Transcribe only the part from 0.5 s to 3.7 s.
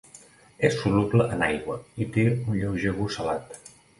És soluble en aigua i té un lleuger gust salat.